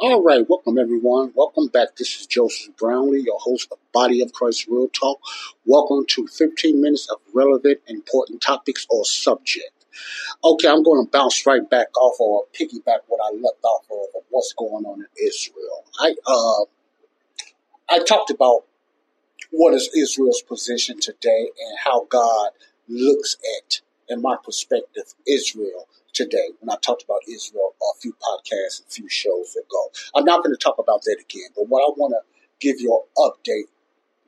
[0.00, 1.32] All right, welcome everyone.
[1.34, 1.96] Welcome back.
[1.96, 5.18] This is Joseph Brownlee, your host of Body of Christ Real Talk.
[5.66, 9.77] Welcome to 15 minutes of relevant, important topics or subject.
[10.44, 14.22] Okay, I'm going to bounce right back off or piggyback what I left off of,
[14.30, 15.84] what's going on in Israel.
[16.00, 16.64] I uh,
[17.90, 18.64] I talked about
[19.50, 22.50] what is Israel's position today and how God
[22.88, 28.86] looks at, in my perspective, Israel today when I talked about Israel a few podcasts,
[28.86, 29.90] a few shows ago.
[30.14, 32.20] I'm not going to talk about that again, but what I want to
[32.60, 33.68] give you an update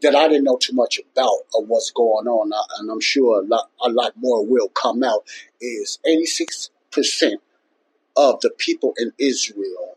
[0.03, 3.45] that I didn't know too much about of what's going on, and I'm sure a
[3.45, 5.25] lot, a lot more will come out,
[5.61, 6.71] is 86%
[8.17, 9.97] of the people in Israel,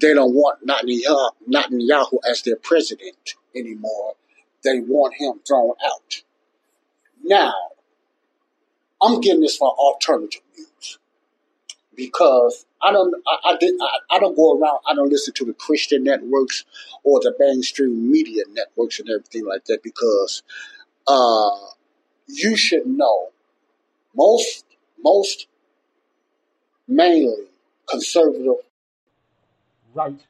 [0.00, 4.14] they don't want Netanyahu, Netanyahu as their president anymore.
[4.64, 6.22] They want him thrown out.
[7.24, 7.54] Now,
[9.02, 10.67] I'm getting this from alternative news
[11.98, 15.44] because I don't I, I did I, I don't go around I don't listen to
[15.44, 16.64] the Christian networks
[17.04, 20.44] or the mainstream media networks and everything like that because
[21.08, 21.50] uh,
[22.28, 23.28] you should know
[24.16, 24.64] most
[25.00, 25.48] most
[26.86, 27.48] mainly
[27.90, 28.62] conservative
[29.92, 30.20] right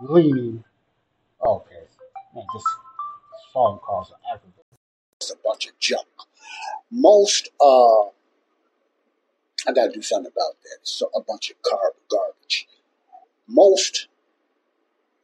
[0.00, 0.62] leaning
[1.44, 1.84] okay
[2.34, 2.66] man just
[3.54, 4.78] phone calls are aggravating.
[5.16, 6.06] It's a bunch of junk
[6.90, 8.10] most uh
[9.66, 10.78] I gotta do something about that.
[10.82, 12.68] So a bunch of carb garbage.
[13.46, 14.08] Most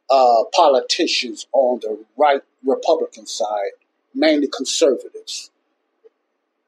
[0.09, 3.71] uh politicians on the right Republican side,
[4.13, 5.51] mainly conservatives,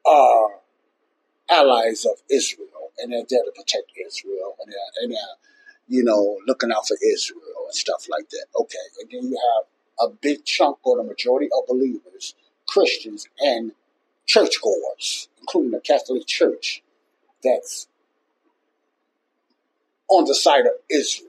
[0.06, 0.60] are
[1.50, 5.36] allies of Israel and they're there to protect Israel and they're, and they're
[5.88, 8.46] you know, looking out for Israel and stuff like that.
[8.60, 8.78] Okay.
[9.00, 12.34] And then you have a big chunk or the majority of believers,
[12.68, 13.72] Christians and
[14.26, 16.82] churchgoers, including the Catholic Church,
[17.42, 17.88] that's
[20.08, 21.28] on the side of Israel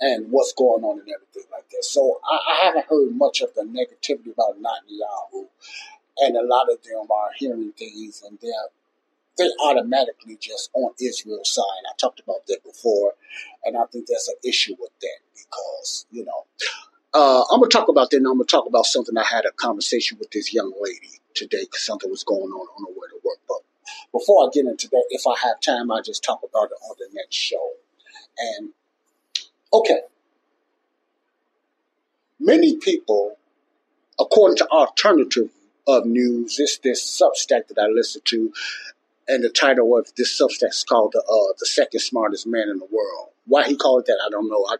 [0.00, 1.84] and what's going on and everything like that.
[1.84, 5.46] So I, I haven't heard much of the negativity about Netanyahu,
[6.18, 8.52] and a lot of them are hearing things and they're
[9.38, 11.84] they automatically just on Israel's side.
[11.86, 13.14] I talked about that before,
[13.64, 16.46] and I think that's an issue with that because you know
[17.14, 18.18] uh, I'm gonna talk about that.
[18.18, 21.62] And I'm gonna talk about something I had a conversation with this young lady today
[21.62, 23.38] because something was going on on the way to work.
[23.48, 23.58] But
[24.18, 26.96] before I get into that, if I have time, I'll just talk about it on
[26.98, 27.72] the next show.
[28.38, 28.70] And
[29.72, 30.00] okay,
[32.40, 33.36] many people,
[34.18, 35.50] according to alternative
[35.86, 38.52] of news, this this Substack that I listen to,
[39.28, 42.78] and the title of this Substack is called the uh, the second smartest man in
[42.78, 43.30] the world.
[43.46, 44.66] Why he called it that, I don't know.
[44.68, 44.76] I,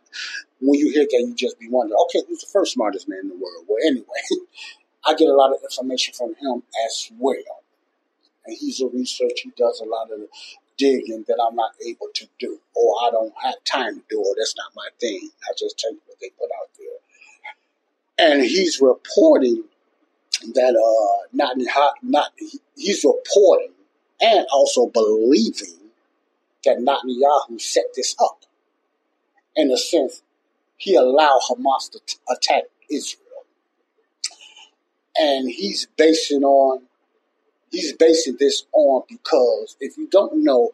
[0.60, 3.28] when you hear that, you just be wondering, okay, who's the first smartest man in
[3.28, 3.64] the world?
[3.68, 4.06] Well, anyway,
[5.06, 7.62] I get a lot of information from him as well.
[8.47, 9.34] And he's a researcher.
[9.45, 10.21] He does a lot of
[10.77, 14.34] digging that I'm not able to do, or I don't have time to do, or
[14.37, 15.31] that's not my thing.
[15.49, 18.29] I just take what they put out there.
[18.31, 19.65] And he's reporting
[20.55, 21.57] that uh, not
[22.03, 22.33] not
[22.77, 23.73] he's reporting
[24.21, 25.91] and also believing
[26.65, 28.45] that Netanyahu set this up.
[29.55, 30.23] In a sense,
[30.77, 33.27] he allowed Hamas to t- attack Israel
[35.19, 36.83] and he's basing on
[37.76, 40.70] he's basing this on because if you don't know,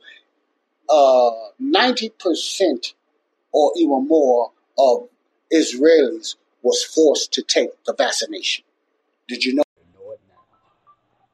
[0.89, 2.95] uh, ninety percent
[3.53, 5.09] or even more of
[5.53, 8.65] Israelis was forced to take the vaccination.
[9.29, 9.63] Did you know?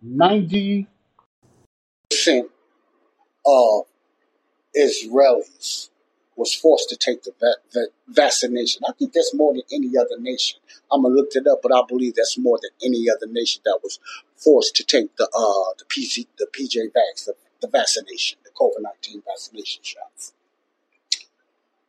[0.00, 0.86] Ninety
[2.10, 2.50] percent
[3.46, 3.84] of
[4.76, 5.90] Israelis
[6.38, 8.82] was forced to take the, va- the vaccination.
[8.88, 10.60] I think that's more than any other nation.
[10.90, 13.80] I'm gonna look it up, but I believe that's more than any other nation that
[13.82, 13.98] was
[14.36, 18.80] forced to take the uh the PG the PJ vax the, the vaccination, the COVID
[18.80, 20.32] nineteen vaccination shots.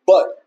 [0.06, 0.44] But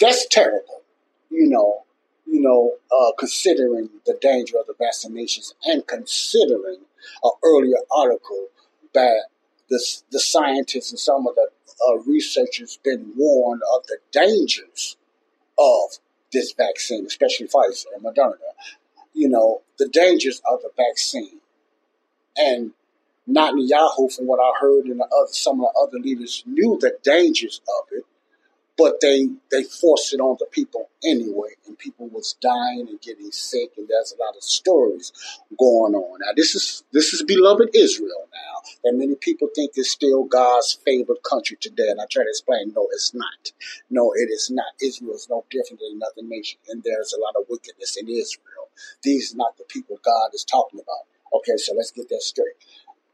[0.00, 0.82] that's terrible,
[1.30, 1.84] you know.
[2.30, 6.80] You know, uh, considering the danger of the vaccinations and considering
[7.22, 8.48] an earlier article
[8.92, 9.28] that
[9.70, 11.47] the, the scientists and some of the
[11.86, 14.96] uh, researchers been warned of the dangers
[15.58, 15.98] of
[16.32, 18.36] this vaccine, especially Pfizer and Moderna.
[19.14, 21.40] You know, the dangers of the vaccine.
[22.36, 22.72] And
[23.28, 26.96] Netanyahu, from what I heard, and the other, some of the other leaders knew the
[27.02, 28.04] dangers of it,
[28.76, 33.30] but they they forced it on the people anyway, and people was dying and getting
[33.32, 35.12] sick, and there's a lot of stories
[35.58, 36.20] going on.
[36.20, 38.27] Now this is this is beloved Israel
[38.84, 42.72] that many people think is still God's favorite country today, and I try to explain,
[42.74, 43.52] no, it's not.
[43.90, 44.72] No, it is not.
[44.82, 48.68] Israel is no different than another nation, and there's a lot of wickedness in Israel.
[49.02, 51.06] These are not the people God is talking about.
[51.34, 52.54] Okay, so let's get that straight.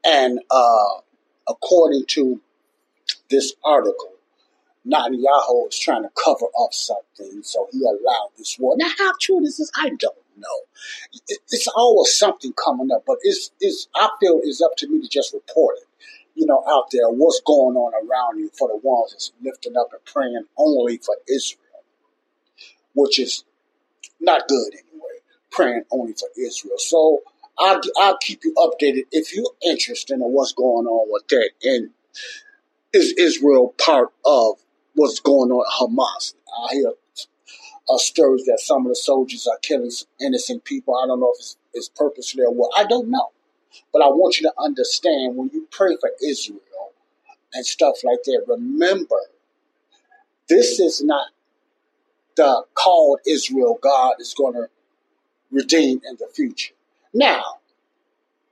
[0.04, 1.00] And uh,
[1.48, 2.40] according to
[3.30, 4.12] this article,
[4.86, 8.74] Netanyahu is trying to cover up something, so he allowed this war.
[8.76, 10.58] Now, how true this is, I don't know.
[11.28, 15.08] It's always something coming up, but it's, it's I feel it's up to me to
[15.08, 15.88] just report it.
[16.34, 19.92] You know, out there, what's going on around you for the ones that's lifting up
[19.92, 21.84] and praying only for Israel,
[22.94, 23.44] which is
[24.20, 25.20] not good anyway.
[25.52, 26.78] Praying only for Israel.
[26.78, 27.20] So
[27.58, 31.50] I'll, I'll keep you updated if you're interested in what's going on with that.
[31.62, 31.90] And
[32.92, 34.56] is Israel part of
[34.94, 36.34] what's going on at Hamas.
[36.48, 36.92] I hear
[37.88, 39.90] uh, stories that some of the soldiers are killing
[40.20, 40.96] innocent people.
[40.96, 42.72] I don't know if it's, it's purposely or what.
[42.78, 43.30] I don't know.
[43.92, 46.60] But I want you to understand when you pray for Israel
[47.52, 49.16] and stuff like that, remember,
[50.48, 51.28] this is not
[52.36, 54.68] the called Israel God is going to
[55.50, 56.74] redeem in the future.
[57.12, 57.58] Now,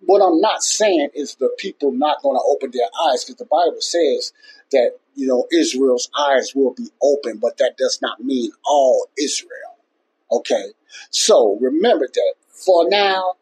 [0.06, 3.44] what I'm not saying is the people not going to open their eyes because the
[3.44, 4.32] Bible says
[4.72, 9.76] that, you know, Israel's eyes will be open, but that does not mean all Israel.
[10.30, 10.72] Okay.
[11.10, 13.34] So remember that for now,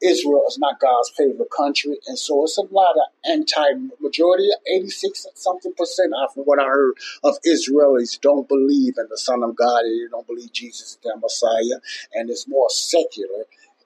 [0.00, 1.98] Israel is not God's favorite country.
[2.06, 3.64] And so it's a lot of anti
[4.00, 6.94] majority, 86 something percent, from what I heard,
[7.24, 10.98] of Israelis don't believe in the Son of God and they don't believe Jesus is
[11.02, 11.80] their Messiah.
[12.14, 13.44] And it's more secular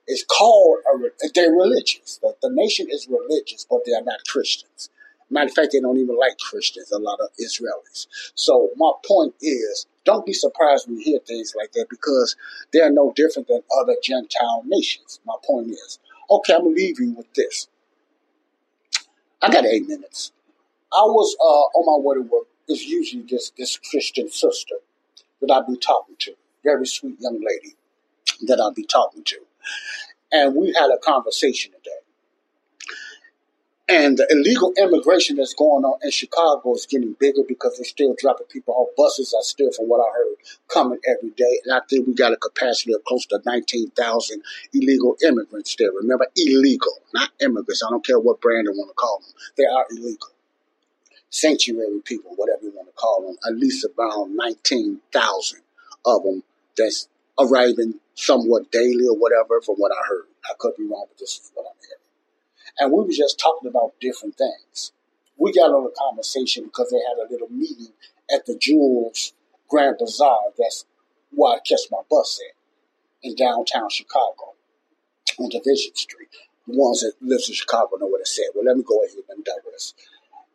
[0.08, 2.18] is called a, they're religious.
[2.22, 4.90] The, the nation is religious, but they are not Christians.
[5.30, 8.06] Matter of fact, they don't even like Christians, a lot of Israelis.
[8.34, 12.36] So my point is, don't be surprised when you hear things like that because
[12.72, 15.20] they're no different than other Gentile nations.
[15.24, 15.98] My point is,
[16.30, 17.68] okay, I'm gonna leave you with this.
[19.40, 20.32] I got eight minutes.
[20.92, 22.46] I was uh, on my way to work.
[22.68, 24.76] It's usually this this Christian sister
[25.40, 27.76] that I'll be talking to, very sweet young lady
[28.46, 29.36] that I'll be talking to
[30.30, 31.90] and we had a conversation today.
[33.88, 38.14] And the illegal immigration that's going on in Chicago is getting bigger because they're still
[38.18, 38.88] dropping people off.
[38.96, 40.36] Buses are still, from what I heard,
[40.72, 41.60] coming every day.
[41.64, 44.42] And I think we got a capacity of close to 19,000
[44.72, 45.90] illegal immigrants there.
[45.90, 47.82] Remember, illegal, not immigrants.
[47.86, 49.34] I don't care what brand I want to call them.
[49.58, 50.28] They are illegal.
[51.28, 53.36] Sanctuary people, whatever you want to call them.
[53.46, 55.60] At least around 19,000
[56.06, 56.44] of them
[56.78, 60.26] that's arriving somewhat daily or whatever from what I heard.
[60.44, 62.02] I could be wrong, but this is what I'm hearing.
[62.78, 64.92] And we were just talking about different things.
[65.36, 67.92] We got on a conversation because they had a little meeting
[68.32, 69.32] at the Jewels
[69.68, 70.52] Grand Bazaar.
[70.58, 70.84] That's
[71.30, 72.56] where I catch my bus at
[73.22, 74.54] in downtown Chicago
[75.38, 76.28] on Division Street.
[76.66, 78.46] The ones that lives in Chicago know what I said.
[78.54, 79.94] Well, let me go ahead and digress.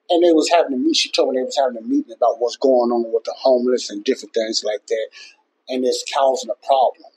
[0.09, 0.95] And they was having a meet.
[0.95, 3.89] She told me they was having a meeting about what's going on with the homeless
[3.89, 5.07] and different things like that,
[5.67, 7.11] and it's causing a problem.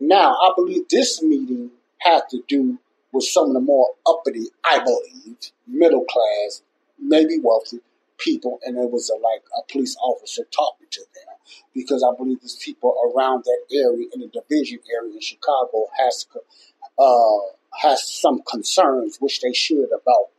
[0.00, 2.78] Now, I believe this meeting had to do
[3.12, 6.62] with some of the more uppity, I believe, middle class,
[6.98, 7.80] maybe wealthy
[8.18, 11.34] people, and it was a, like a police officer talking to them
[11.74, 16.26] because I believe these people around that area in the division area in Chicago has
[16.98, 17.38] uh,
[17.80, 20.30] has some concerns, which they should, about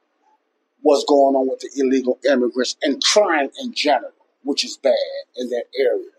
[0.82, 4.12] what's going on with the illegal immigrants and crime in general,
[4.44, 4.94] which is bad
[5.36, 6.12] in that area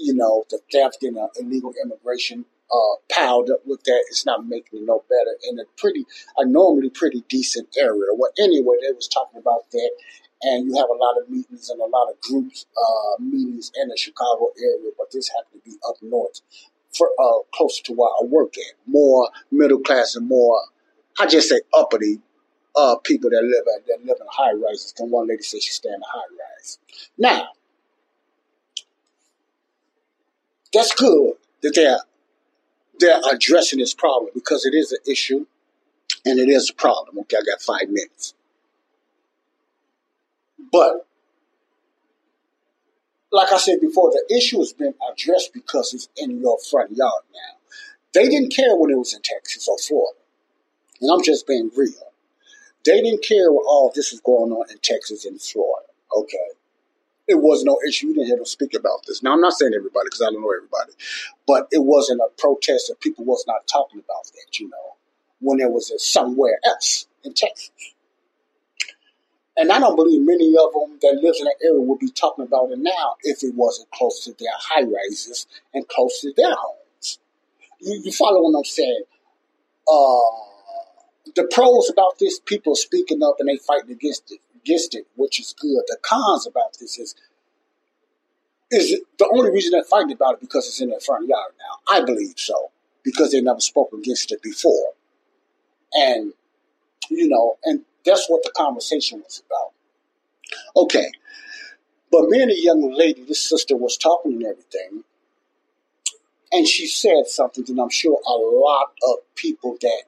[0.00, 4.04] you know, the theft and uh, illegal immigration uh, piled up with that.
[4.08, 8.10] It's not making it no better in a pretty, a normally pretty decent area.
[8.16, 9.90] Well, anyway, they was talking about that,
[10.42, 13.88] and you have a lot of meetings and a lot of groups uh, meetings in
[13.88, 16.40] the Chicago area, but this happened to be up north,
[16.96, 18.74] for uh, closer to where I work at.
[18.86, 20.60] More middle class and more,
[21.18, 22.20] I just say uppity
[22.76, 24.94] uh, people that live at that live in high rises.
[24.98, 26.78] And one lady said she stay in a high rise.
[27.18, 27.48] Now,
[30.72, 31.98] that's good that they're
[32.98, 35.46] they're addressing this problem because it is an issue
[36.24, 37.18] and it is a problem.
[37.20, 38.34] Okay, I got five minutes.
[40.70, 41.06] But
[43.32, 47.22] like I said before, the issue has been addressed because it's in your front yard
[47.32, 47.58] now.
[48.12, 50.18] They didn't care when it was in Texas or Florida.
[51.00, 52.12] And I'm just being real.
[52.84, 55.86] They didn't care what all this is going on in Texas and Florida.
[56.16, 56.48] Okay.
[57.30, 58.08] It was no issue.
[58.08, 59.22] You didn't hear them speak about this.
[59.22, 60.92] Now, I'm not saying everybody because I don't know everybody,
[61.46, 64.96] but it wasn't a protest that people was not talking about that, you know,
[65.40, 67.70] when it was somewhere else in Texas.
[69.56, 72.44] And I don't believe many of them that lives in that area would be talking
[72.44, 76.54] about it now if it wasn't close to their high rises and close to their
[76.54, 77.18] homes.
[77.80, 79.02] You, you follow what I'm saying?
[79.86, 85.06] Uh, the pros about this, people speaking up and they fighting against it, against it,
[85.16, 85.82] which is good.
[85.86, 87.14] The cons about this is
[88.70, 91.96] is the only reason they're fighting about it because it's in their front yard now.
[91.96, 92.70] I believe so
[93.02, 94.92] because they never spoke against it before,
[95.92, 96.32] and
[97.10, 99.72] you know, and that's what the conversation was about.
[100.76, 101.10] Okay.
[102.12, 105.04] But me and a young lady, this sister was talking and everything,
[106.52, 110.02] and she said something that I'm sure a lot of people that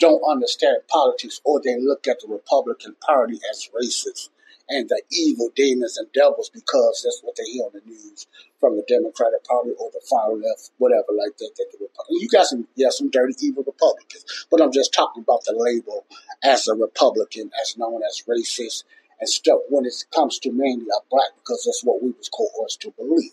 [0.00, 4.30] don't understand politics or they look at the Republican Party as racist
[4.68, 8.26] and the evil demons and devils because that's what they hear on the news
[8.58, 11.50] from the Democratic Party or the far left, whatever like that.
[11.56, 15.44] that the you got some, yeah, some dirty, evil Republicans, but I'm just talking about
[15.44, 16.06] the label
[16.42, 18.84] as a Republican, as known as racist
[19.20, 22.80] and stuff when it comes to mainly a black because that's what we was coerced
[22.82, 23.32] to believe.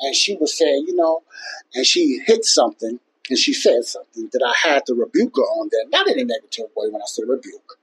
[0.00, 1.22] And she was saying, you know,
[1.74, 5.68] and she hit something and she said something that I had to rebuke her on
[5.70, 7.78] that, not in a negative way when I said rebuke,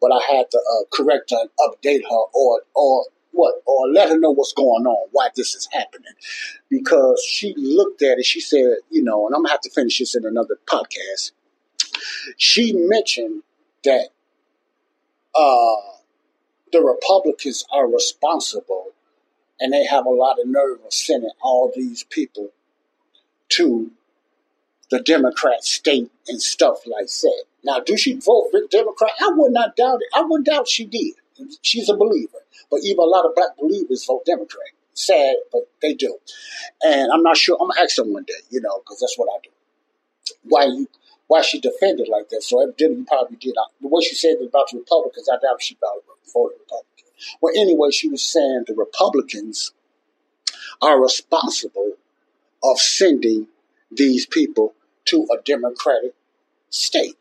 [0.00, 4.08] but I had to uh, correct her and update her or, or what, or let
[4.08, 6.12] her know what's going on, why this is happening.
[6.70, 9.98] Because she looked at it, she said, you know, and I'm gonna have to finish
[9.98, 11.32] this in another podcast.
[12.36, 13.42] She mentioned
[13.84, 14.08] that
[15.34, 15.76] uh,
[16.72, 18.92] the Republicans are responsible
[19.60, 22.50] and they have a lot of nerve of sending all these people
[23.50, 23.90] to
[24.90, 27.44] the Democrat state and stuff like that.
[27.64, 29.10] Now, do she vote for Democrat?
[29.20, 30.08] I would not doubt it.
[30.14, 31.14] I wouldn't doubt she did.
[31.62, 32.38] She's a believer.
[32.70, 34.68] But even a lot of black believers vote Democrat.
[34.94, 36.16] Sad, but they do.
[36.82, 37.58] And I'm not sure.
[37.60, 39.50] I'm gonna ask them one day, you know, because that's what I do.
[40.44, 40.88] Why you?
[41.28, 42.42] Why she defended like that?
[42.42, 43.56] So evidently, you probably did.
[43.80, 46.02] The way she said about the Republicans, I doubt she probably
[46.32, 47.06] voted Republican.
[47.40, 49.72] Well, anyway, she was saying the Republicans
[50.80, 51.94] are responsible
[52.62, 53.48] of sending
[53.90, 54.74] these people
[55.06, 56.14] to a Democratic
[56.70, 57.16] state.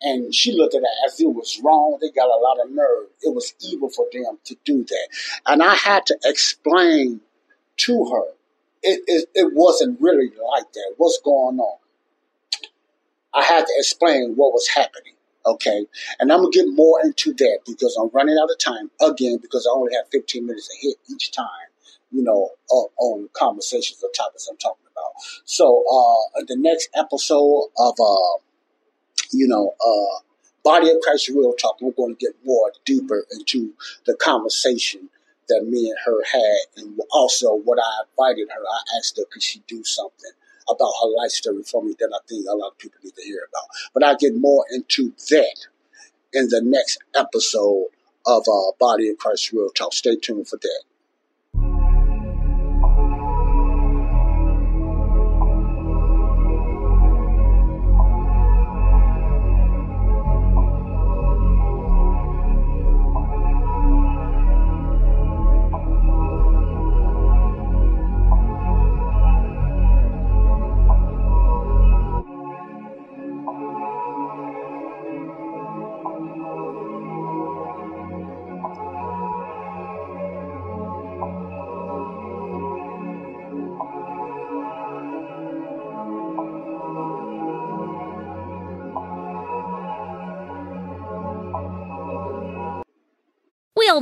[0.00, 1.98] And she looked at it as it was wrong.
[2.00, 3.08] They got a lot of nerve.
[3.22, 5.08] It was evil for them to do that.
[5.46, 7.20] And I had to explain
[7.78, 8.34] to her
[8.84, 10.94] it, it, it wasn't really like that.
[10.98, 11.78] What's going on?
[13.32, 15.14] I had to explain what was happening.
[15.46, 15.86] Okay.
[16.20, 19.38] And I'm going to get more into that because I'm running out of time again
[19.40, 21.46] because I only have 15 minutes to hit each time,
[22.12, 25.42] you know, on conversations or topics I'm talking about.
[25.44, 28.38] So, uh, the next episode of, uh,
[29.32, 30.20] you know, uh,
[30.62, 33.74] Body of Christ Real Talk, we're going to get more deeper into
[34.06, 35.10] the conversation
[35.48, 36.82] that me and her had.
[36.82, 40.30] And also, what I invited her, I asked her, could she do something
[40.68, 43.22] about her life story for me that I think a lot of people need to
[43.22, 43.68] hear about.
[43.92, 45.56] But I'll get more into that
[46.32, 47.88] in the next episode
[48.26, 49.92] of uh, Body of Christ Real Talk.
[49.92, 50.82] Stay tuned for that.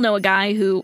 [0.01, 0.83] Know a guy who